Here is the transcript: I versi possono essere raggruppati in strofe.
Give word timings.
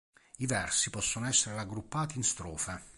I 0.39 0.47
versi 0.47 0.89
possono 0.89 1.27
essere 1.27 1.53
raggruppati 1.53 2.17
in 2.17 2.23
strofe. 2.23 2.81